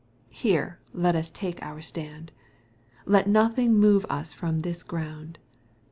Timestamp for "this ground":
4.61-5.37